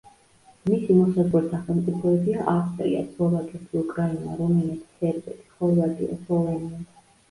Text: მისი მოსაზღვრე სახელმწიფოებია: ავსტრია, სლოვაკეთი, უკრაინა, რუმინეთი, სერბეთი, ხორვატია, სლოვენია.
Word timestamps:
მისი 0.69 0.95
მოსაზღვრე 0.99 1.41
სახელმწიფოებია: 1.51 2.47
ავსტრია, 2.55 3.05
სლოვაკეთი, 3.13 3.85
უკრაინა, 3.85 4.41
რუმინეთი, 4.43 4.93
სერბეთი, 4.99 5.51
ხორვატია, 5.57 6.23
სლოვენია. 6.29 6.89